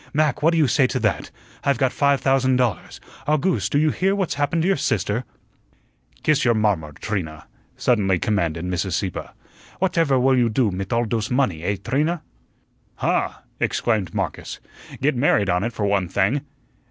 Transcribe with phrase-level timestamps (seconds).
[0.15, 1.29] Mac, what do you say to that?
[1.63, 2.99] I've got five thousand dollars.
[3.27, 5.25] August, do you hear what's happened to sister?"
[6.23, 7.45] "Kiss your mommer, Trina,"
[7.77, 8.93] suddenly commanded Mrs.
[8.93, 9.29] Sieppe.
[9.77, 12.23] "What efer will you do mit all dose money, eh, Trina?"
[12.95, 13.29] "Huh!"
[13.59, 14.59] exclaimed Marcus.
[15.03, 16.41] "Get married on it for one thing."